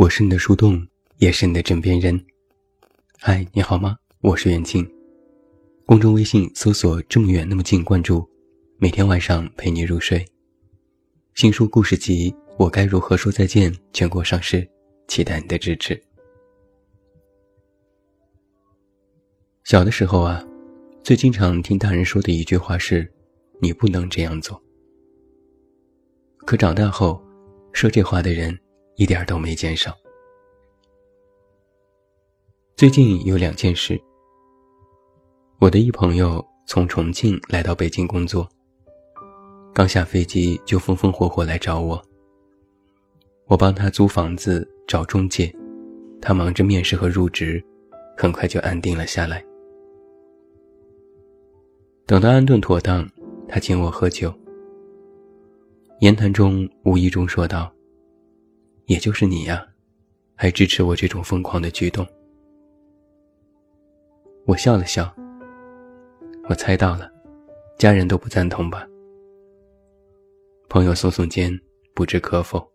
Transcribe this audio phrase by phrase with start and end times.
[0.00, 0.82] 我是你的树洞，
[1.18, 2.18] 也是你的枕边人。
[3.18, 3.98] 嗨，你好吗？
[4.22, 4.90] 我是袁静。
[5.84, 8.26] 公众微信搜索“这么远那么近”，关注，
[8.78, 10.24] 每天晚上陪你入睡。
[11.34, 14.66] 新书故事集《我该如何说再见》全国上市，
[15.06, 16.02] 期待你的支持。
[19.64, 20.42] 小的时候啊，
[21.04, 23.06] 最经常听大人说的一句话是
[23.60, 24.58] ：“你不能这样做。”
[26.46, 27.22] 可长大后，
[27.74, 28.58] 说这话的人。
[29.00, 29.96] 一点都没减少。
[32.76, 33.98] 最近有两件事。
[35.58, 38.46] 我的一朋友从重庆来到北京工作，
[39.72, 41.98] 刚下飞机就风风火火来找我。
[43.46, 45.50] 我帮他租房子、找中介，
[46.20, 47.64] 他忙着面试和入职，
[48.18, 49.42] 很快就安定了下来。
[52.04, 53.08] 等到安顿妥当，
[53.48, 54.30] 他请我喝酒。
[56.00, 57.72] 言谈中无意中说道。
[58.90, 59.64] 也就是你呀，
[60.34, 62.04] 还支持我这种疯狂的举动。
[64.46, 65.14] 我笑了笑。
[66.48, 67.08] 我猜到了，
[67.78, 68.84] 家人都不赞同吧？
[70.68, 71.56] 朋友耸耸肩，
[71.94, 72.68] 不知可否。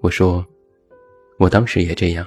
[0.00, 0.42] 我说，
[1.38, 2.26] 我当时也这样。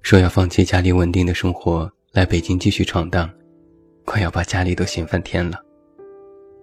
[0.00, 3.30] 说要放弃家里稳定的生活，来北京继续闯荡，
[4.06, 5.62] 快要把家里都掀翻天了。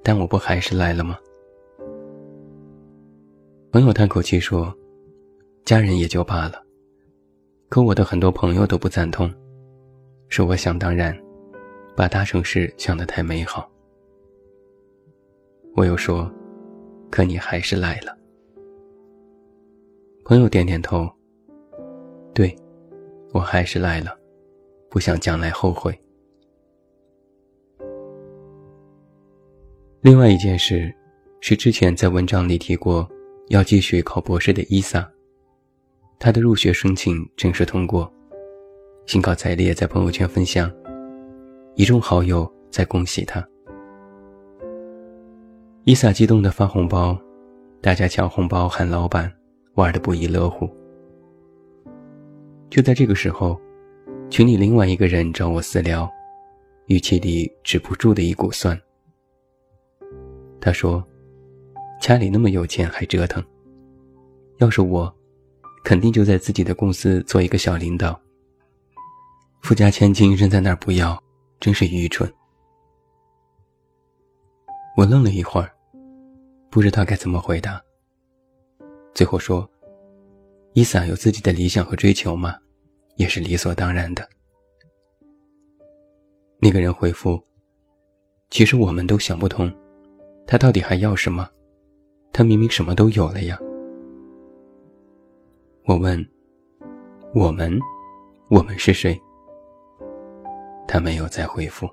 [0.01, 1.15] 但我不还是来了吗？
[3.73, 4.71] 朋友叹口气说
[5.65, 6.63] ：“家人也就罢了，
[7.69, 9.27] 可我的很多朋友都不赞同，
[10.29, 11.19] 说我想当然，
[11.95, 13.67] 把大城市想得太美好。”
[15.75, 16.31] 我又说
[17.09, 18.15] ：“可你还是来了。”
[20.23, 21.09] 朋友点点头
[22.31, 22.55] ：“对，
[23.31, 24.15] 我还是来了，
[24.87, 25.99] 不想将来后悔。”
[30.01, 30.93] 另外一件事，
[31.41, 33.09] 是之前在文章里提过。
[33.49, 35.07] 要继续考博士的伊萨，
[36.17, 38.11] 他的入学申请正式通过，
[39.05, 40.71] 兴高采烈在朋友圈分享，
[41.75, 43.45] 一众好友在恭喜他。
[45.83, 47.19] 伊萨激动地发红包，
[47.81, 49.31] 大家抢红包喊老板，
[49.73, 50.69] 玩得不亦乐乎。
[52.69, 53.59] 就在这个时候，
[54.29, 56.09] 群里另外一个人找我私聊，
[56.85, 58.79] 语气里止不住的一股酸。
[60.61, 61.05] 他说。
[62.03, 63.41] 家里那么有钱还折腾，
[64.57, 65.09] 要是我，
[65.85, 68.19] 肯定就在自己的公司做一个小领导。
[69.61, 71.17] 富家千金扔在那儿不要，
[71.61, 72.29] 真是愚蠢。
[74.97, 75.71] 我愣了一会儿，
[76.69, 77.81] 不知道该怎么回答。
[79.13, 79.65] 最后说
[80.75, 82.57] ：“伊萨有自己的理想和追求吗，
[83.15, 84.27] 也是理所当然的。”
[86.59, 87.41] 那个人回复
[88.51, 89.73] ：“其实我们都想不通，
[90.45, 91.49] 他到底还要什么？”
[92.33, 93.59] 他明明什么都有了呀！
[95.85, 96.27] 我问
[97.35, 97.79] ：“我们，
[98.49, 99.21] 我们是谁？”
[100.87, 101.87] 他没有再回复。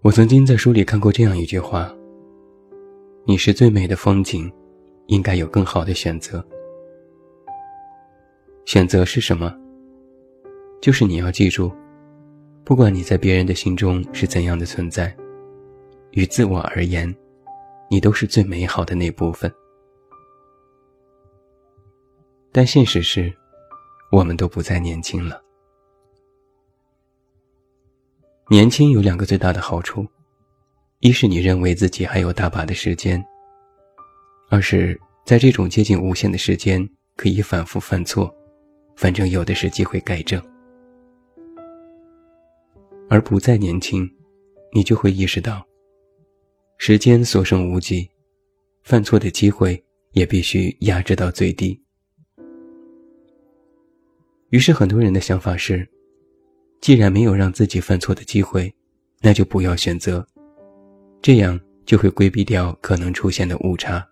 [0.00, 1.94] 我曾经在书里看过这样一句话
[3.26, 4.50] ：“你是最美的风景，
[5.08, 6.42] 应该有更好的选择。
[8.64, 9.54] 选择是什么？
[10.80, 11.70] 就是你要记住，
[12.64, 15.14] 不管你在别人的心中是怎样的存在。”
[16.18, 17.14] 与自我而言，
[17.88, 19.48] 你都是最美好的那部分。
[22.50, 23.32] 但现实是，
[24.10, 25.40] 我们都不再年轻了。
[28.50, 30.04] 年轻有两个最大的好处：
[30.98, 33.22] 一是你认为自己还有大把的时间；
[34.50, 36.84] 二是在这种接近无限的时间，
[37.14, 38.28] 可以反复犯错，
[38.96, 40.42] 反正有的是机会改正。
[43.08, 44.10] 而不再年轻，
[44.72, 45.67] 你就会意识到。
[46.80, 48.08] 时间所剩无几，
[48.84, 51.78] 犯错的机会也必须压制到最低。
[54.50, 55.86] 于是，很多人的想法是：
[56.80, 58.72] 既然没有让自己犯错的机会，
[59.20, 60.24] 那就不要选择，
[61.20, 64.06] 这样就会规避掉可能出现的误差。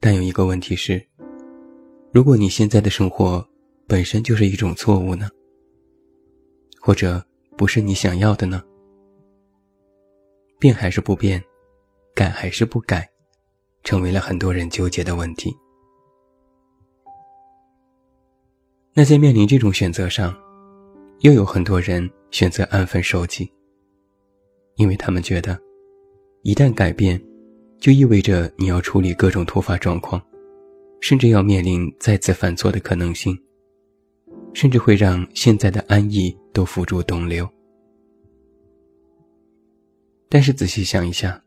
[0.00, 1.00] 但有一个问题是：
[2.12, 3.48] 如果你现在的生活
[3.86, 5.30] 本身就是一种错误呢？
[6.80, 7.24] 或者
[7.56, 8.60] 不是你想要的呢？
[10.58, 11.42] 变还是不变，
[12.14, 13.08] 改还是不改，
[13.84, 15.56] 成为了很多人纠结的问题。
[18.92, 20.36] 那在面临这种选择上，
[21.20, 23.48] 又有很多人选择安分守己，
[24.74, 25.56] 因为他们觉得，
[26.42, 27.22] 一旦改变，
[27.78, 30.20] 就意味着你要处理各种突发状况，
[31.00, 33.38] 甚至要面临再次犯错的可能性，
[34.52, 37.48] 甚至会让现在的安逸都付诸东流。
[40.28, 41.42] 但是仔细想一下，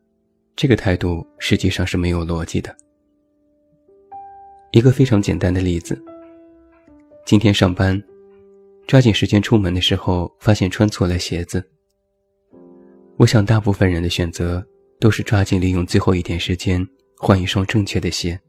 [0.56, 2.75] 这个态度实际上是没有逻辑的。
[4.72, 6.01] 一个非常简单的例子：
[7.25, 8.01] 今天上班，
[8.88, 11.63] 抓紧时间出门的时候，发现穿错了鞋子。
[13.18, 14.66] 我想，大部分人的选择
[15.00, 16.86] 都是抓紧利用最后一点时间
[17.18, 18.39] 换一双正确的鞋。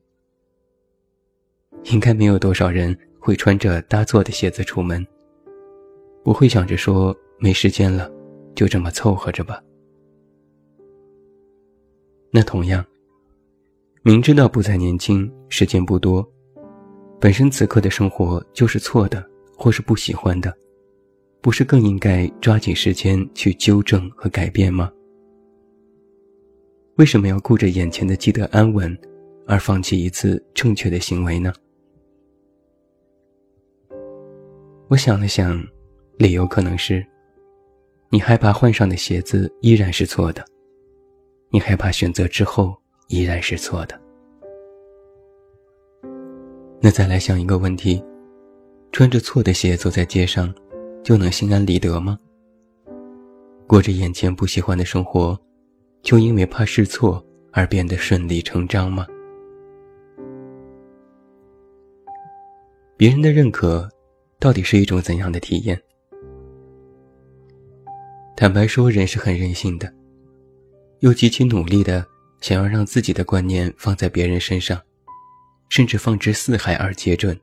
[1.86, 5.06] 应该没有多少人会穿着搭错的鞋子出门，
[6.24, 8.10] 不会想着说没时间了，
[8.54, 9.62] 就这么凑合着吧。
[12.34, 12.82] 那同样，
[14.02, 16.26] 明知道不再年轻，时间不多，
[17.20, 19.22] 本身此刻的生活就是错的，
[19.54, 20.50] 或是不喜欢的。
[21.42, 24.90] 不是更应该抓紧时间去纠正和改变吗？
[26.96, 28.96] 为什么要顾着眼前的既得安稳，
[29.46, 31.52] 而放弃一次正确的行为呢？
[34.88, 35.62] 我想了想，
[36.16, 37.04] 理由可能是：
[38.08, 40.42] 你害怕换上的鞋子依然是错的，
[41.52, 42.74] 你害怕选择之后
[43.08, 44.00] 依然是错的。
[46.80, 48.02] 那再来想一个问题：
[48.90, 50.52] 穿着错的鞋走在街上。
[51.04, 52.16] 就能心安理得吗？
[53.66, 55.36] 过着眼前不喜欢的生活，
[56.00, 57.20] 就因为怕试错
[57.50, 59.04] 而变得顺理成章吗？
[62.96, 63.90] 别人的认可，
[64.38, 65.76] 到底是一种怎样的体验？
[68.36, 69.92] 坦白说，人是很任性的，
[71.02, 72.06] 又极其努力的
[72.40, 74.80] 想要让自己的观念放在别人身上，
[75.68, 77.36] 甚至放之四海而皆准，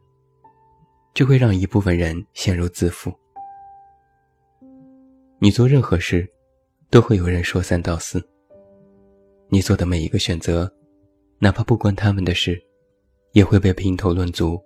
[1.13, 3.13] 就会让一部分人陷入自负。
[5.39, 6.25] 你做任何事，
[6.89, 8.25] 都会有人说三道四。
[9.49, 10.71] 你做的每一个选择，
[11.37, 12.57] 哪怕不关他们的事，
[13.33, 14.57] 也会被评头论足，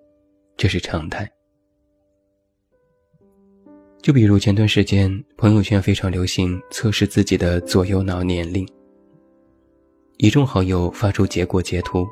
[0.56, 1.28] 这是常态。
[4.04, 8.68] 就比如前段时间，朋友圈非常流行测试自己的左右脑年龄。
[10.18, 12.08] 一众好友发出结果截图，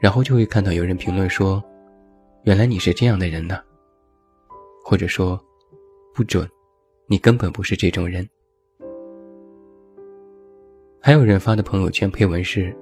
[0.00, 1.62] 然后就会看到有人评论说
[2.44, 3.60] ：“原来你是这样的人呢。”
[4.84, 5.38] 或者说
[6.14, 6.48] ：“不准。”
[7.08, 8.26] 你根本不是这种人。
[10.98, 12.74] 还有人发的朋友圈配文是：“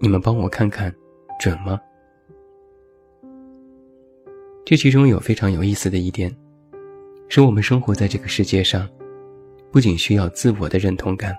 [0.00, 0.94] 你们帮我看看，
[1.38, 1.78] 准吗？”
[4.64, 6.34] 这其中有非常有意思的一点，
[7.28, 8.88] 是我们生活在这个世界上，
[9.70, 11.36] 不仅需要自我的认同感，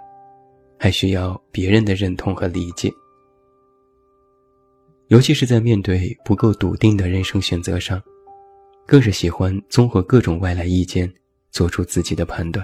[0.80, 2.92] 还需要别人的认同和理解。
[5.10, 8.02] 尤其是在面对不够笃定的人生选择上，
[8.88, 11.14] 更是喜欢综合各种外来意见。
[11.52, 12.64] 做出自己的判断，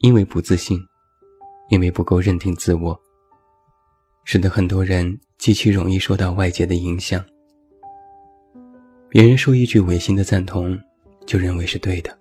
[0.00, 0.78] 因为不自信，
[1.70, 3.00] 因为不够认定自我，
[4.24, 7.24] 使得很多人极其容易受到外界的影响。
[9.08, 10.78] 别人说一句违心的赞同，
[11.26, 12.12] 就认为是对的；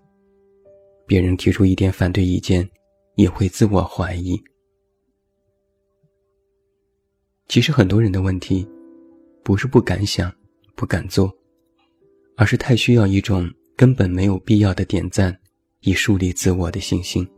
[1.06, 2.68] 别人提出一点反对意见，
[3.18, 4.42] 也会自我怀疑。
[7.50, 8.66] 其实很多人的问题，
[9.44, 10.34] 不是不敢想、
[10.76, 11.32] 不敢做，
[12.38, 13.48] 而是太需要一种。
[13.78, 15.40] 根本没有必要的点赞，
[15.82, 17.30] 以树立自我的信心。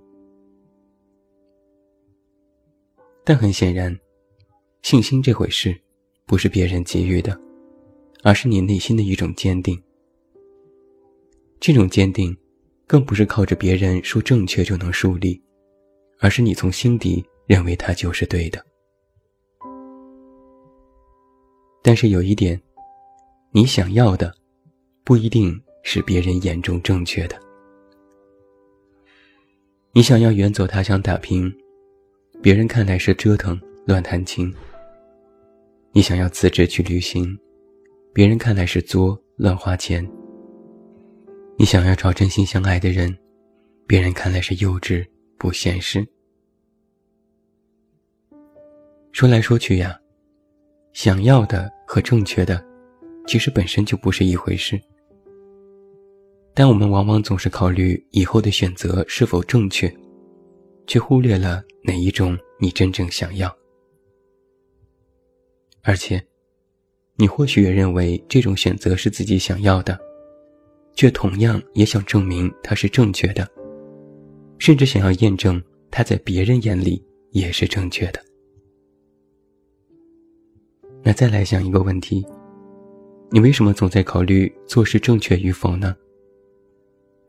[3.25, 3.94] 但很显然，
[4.82, 5.77] 信心这回事，
[6.25, 7.38] 不是别人给予的，
[8.24, 9.77] 而是你内心的一种坚定。
[11.60, 12.34] 这种坚定，
[12.88, 15.44] 更不是靠着别人说正确就能树立，
[16.20, 18.64] 而是你从心底认为它就是对的。
[21.82, 22.62] 但是有一点，
[23.52, 24.34] 你想要的，
[25.04, 25.60] 不一定。
[25.82, 27.40] 是别人眼中正确的。
[29.94, 31.52] 你想要远走他乡打拼，
[32.44, 34.52] 别人看来是折腾乱弹琴；
[35.94, 37.36] 你想要辞职去旅行，
[38.14, 40.06] 别人看来是作乱花钱；
[41.58, 43.18] 你想要找真心相爱的人，
[43.88, 45.04] 别人看来是幼稚
[45.39, 46.05] 不现实。
[49.12, 50.00] 说来说去呀，
[50.93, 52.63] 想要的和正确的，
[53.25, 54.79] 其实本身就不是一回事。
[56.53, 59.91] 但我们往往总是考虑以后的选择是否正确，
[60.86, 63.55] 却忽略了哪一种你真正想要。
[65.84, 66.22] 而且，
[67.15, 69.98] 你或许也认为这种选择是自己想要的，
[70.96, 73.50] 却同样也想证明它是正确的，
[74.60, 78.24] 甚至想要验证他在别人眼里也是正确的。
[81.01, 82.24] 那再来想一个问题：
[83.32, 85.96] 你为什么总在考虑做事正确与否呢？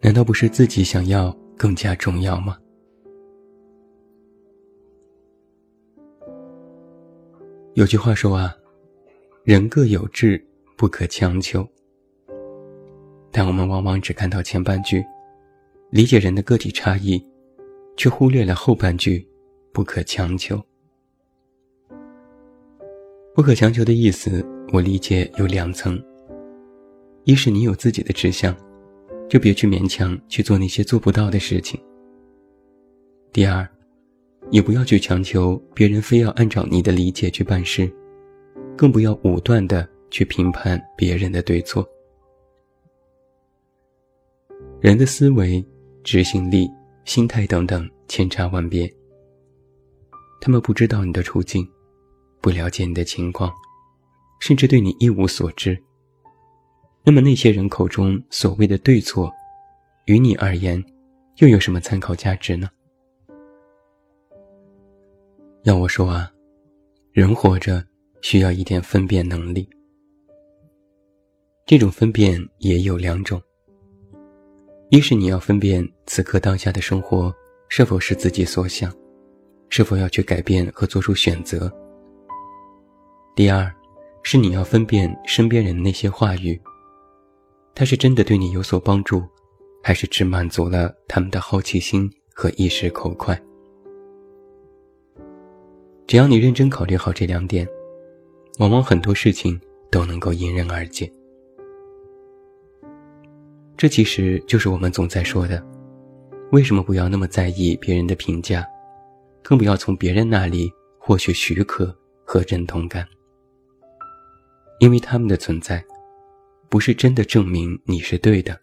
[0.02, 2.58] 难道不是自己想要更加重要吗？
[7.74, 8.52] 有句话说啊，
[9.44, 10.44] 人各有志，
[10.76, 11.66] 不可强求。
[13.30, 15.04] 但我们往往只看到前半句，
[15.90, 17.20] 理解人的个体差异，
[17.96, 19.26] 却忽略了后半句
[19.74, 20.60] “不可强求”。
[23.34, 26.00] 不可强求的意思，我理解有两层：
[27.24, 28.56] 一是你有自己的志向，
[29.28, 31.76] 就别去勉强去做那些做不到的事情；
[33.32, 33.68] 第二，
[34.50, 37.92] 也不要去强求别人非要按照你的理解去办事，
[38.76, 41.84] 更不要武断的去评判别人的对错。
[44.80, 45.64] 人的思维、
[46.02, 46.68] 执行力、
[47.04, 48.92] 心态等等千差万别，
[50.40, 51.68] 他们不知道你的处境。
[52.42, 53.52] 不了解你的情况，
[54.40, 55.78] 甚至对你一无所知。
[57.04, 59.30] 那么那些人口中所谓的对错，
[60.06, 60.82] 于你而言，
[61.36, 62.70] 又有什么参考价值呢？
[65.64, 66.32] 要我说啊，
[67.12, 67.84] 人活着
[68.22, 69.68] 需要一点分辨能力。
[71.66, 73.38] 这种分辨也有两种：
[74.90, 77.32] 一是你要分辨此刻当下的生活
[77.68, 78.92] 是否是自己所想，
[79.68, 81.72] 是否要去改变和做出选择。
[83.36, 83.72] 第二，
[84.24, 86.60] 是你要分辨身边人那些话语，
[87.72, 89.22] 他是真的对你有所帮助，
[89.80, 93.40] 还是只满足了他们的好奇心和一时口快？
[96.08, 97.64] 只要你认真考虑好这两点，
[98.58, 101.08] 往往很多事情都能够迎刃而解。
[103.80, 105.64] 这其实就是我们总在说的：
[106.52, 108.62] 为什么不要那么在意别人的评价，
[109.42, 111.86] 更不要从别人那里获取许可
[112.22, 113.08] 和认同感？
[114.80, 115.82] 因为他们的存在，
[116.68, 118.60] 不是真的证明你是对的，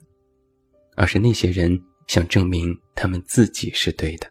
[0.95, 4.27] 而是那些人想证明他们自己是对的。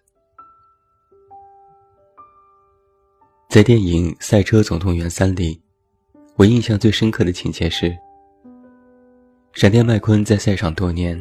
[3.49, 5.61] 在电影《赛车总动员三》里，
[6.37, 7.93] 我印象最深刻的情节是：
[9.57, 11.19] 闪电麦昆在赛场多年，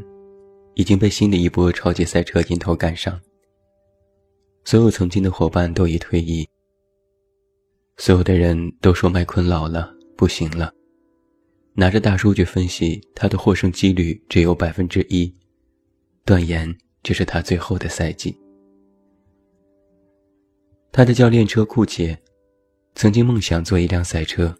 [0.73, 3.17] 已经被新的一波超级赛车迎头赶上。
[4.65, 6.45] 所有曾经的伙伴都已退役，
[7.95, 9.89] 所有的人都说麦昆老了。
[10.17, 10.73] 不行了，
[11.75, 15.33] 拿着大数据分析，他的获胜几率只有百分之一，
[16.25, 18.37] 断言这是他最后的赛季。
[20.91, 22.17] 他的教练车库姐，
[22.95, 24.53] 曾经梦想做一辆赛车，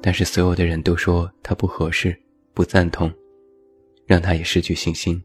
[0.00, 2.16] 但是所有的人都说他不合适，
[2.54, 3.12] 不赞同，
[4.06, 5.22] 让他也失去信心，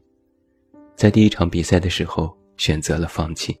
[0.96, 3.58] 在第一场比赛的时候选择了放弃。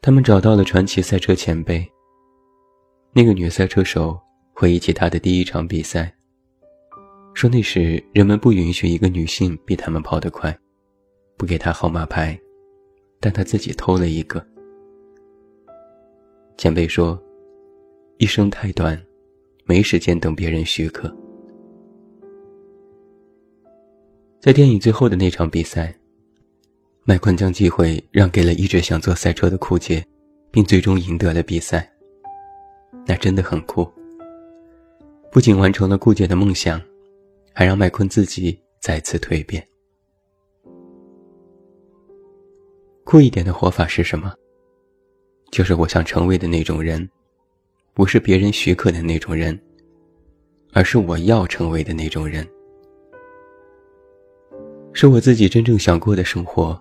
[0.00, 1.86] 他们找到了传奇赛车前辈。
[3.14, 4.18] 那个女赛车手
[4.54, 6.12] 回忆起她的第一场比赛，
[7.34, 10.58] 说那时人们不允许一个女性比他们跑得快，
[11.36, 12.40] 不给她号码牌，
[13.20, 14.42] 但她自己偷了一个。
[16.56, 17.22] 前辈说
[18.16, 18.98] ：“一生太短，
[19.64, 21.14] 没时间等别人许可。”
[24.40, 25.94] 在电影最后的那场比赛，
[27.04, 30.04] 麦昆将机会让给了一直想做赛车的库杰，
[30.50, 31.88] 并最终赢得了比赛。
[33.06, 33.88] 那真的很酷，
[35.30, 36.80] 不仅完成了顾姐的梦想，
[37.52, 39.66] 还让麦昆自己再次蜕变。
[43.04, 44.32] 酷一点的活法是什么？
[45.50, 47.08] 就是我想成为的那种人，
[47.94, 49.58] 不是别人许可的那种人，
[50.72, 52.46] 而是我要成为的那种人，
[54.94, 56.80] 是我自己真正想过的生活，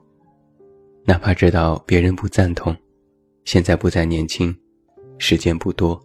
[1.04, 2.74] 哪怕知道别人不赞同，
[3.44, 4.56] 现在不再年轻，
[5.18, 6.02] 时间不多。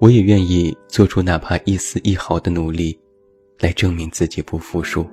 [0.00, 2.98] 我也愿意做出哪怕一丝一毫的努力，
[3.60, 5.06] 来证明自己不服输。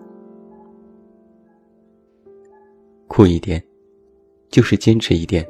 [3.08, 3.64] 酷一点，
[4.50, 5.48] 就是坚持一点，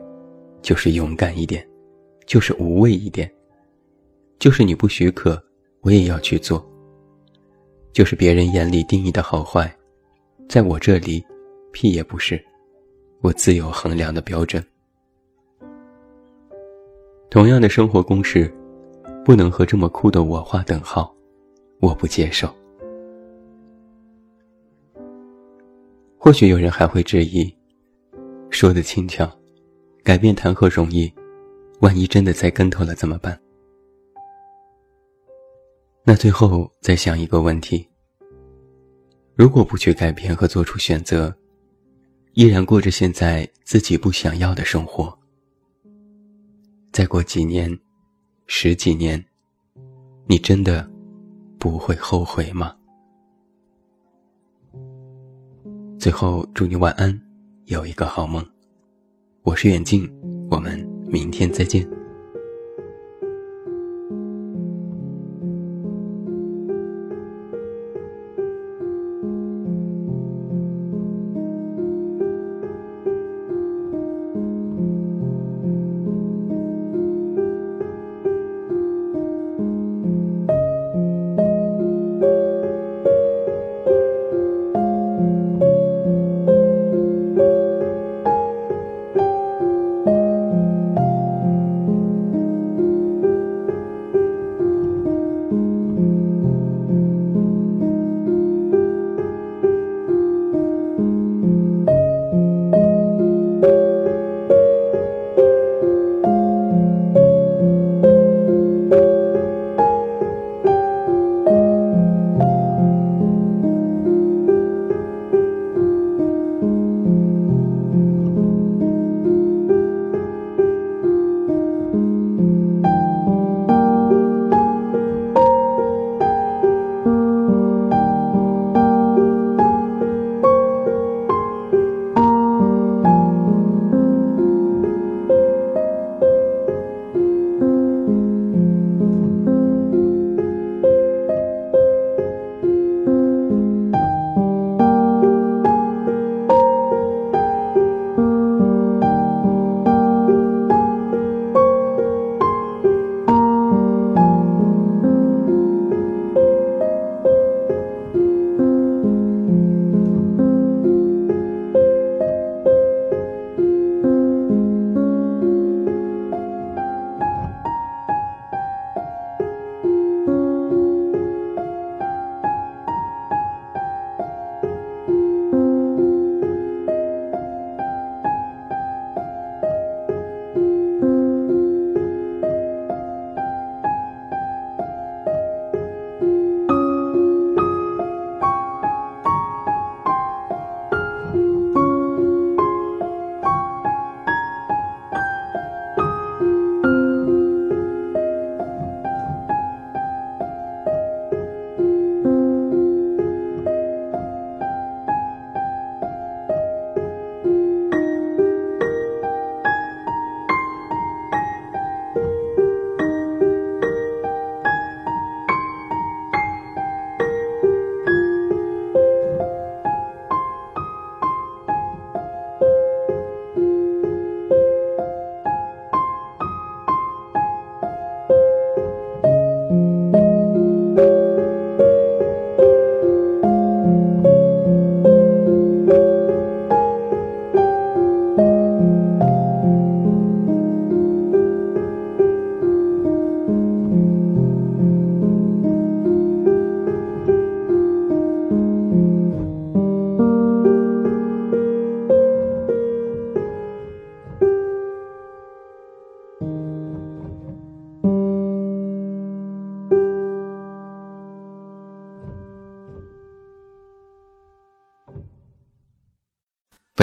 [0.61, 1.65] 就是勇敢一点，
[2.29, 3.27] 就是无畏一点，
[4.37, 5.41] 就是你不许可，
[5.81, 6.63] 我也要去做。
[7.91, 9.75] 就是别人眼里定义的好坏，
[10.47, 11.25] 在我这里，
[11.71, 12.39] 屁也不是，
[13.21, 14.63] 我自有衡量的标准。
[17.31, 18.53] 同样的生活公式。
[19.25, 21.13] 不能和这么酷的我划等号，
[21.81, 22.51] 我不接受。
[26.17, 27.53] 或许有人还会质疑，
[28.49, 29.29] 说的轻巧，
[30.03, 31.13] 改变谈何容易？
[31.81, 33.39] 万一真的栽跟头了怎么办？
[36.03, 37.87] 那最后再想一个问题：
[39.35, 41.33] 如果不去改变和做出选择，
[42.33, 45.17] 依然过着现在自己不想要的生活，
[46.91, 47.77] 再过几年。
[48.51, 49.23] 十几年，
[50.25, 50.89] 你真的
[51.59, 52.75] 不会后悔吗？
[55.99, 57.21] 最后，祝你晚安，
[57.65, 58.43] 有一个好梦。
[59.43, 60.11] 我是远近，
[61.09, 61.98] 明天再见。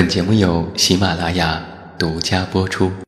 [0.06, 1.60] 本节目由喜马拉雅
[1.98, 3.05] 独家播出。